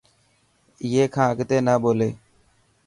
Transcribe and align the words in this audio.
اي 0.83 1.01
کان 1.13 1.27
اگتي 1.33 1.57
نه 1.67 1.73
ٻولي. 1.81 2.09